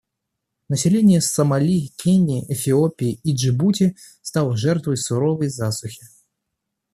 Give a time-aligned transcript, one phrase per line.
[0.67, 6.01] Население Сомали, Кении, Эфиопии и Джибути стало жертвой суровой засухи.